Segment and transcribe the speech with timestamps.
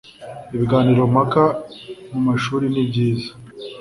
[0.55, 1.43] Ibiganiro mpaka
[2.11, 3.29] mu mashuri nibyiza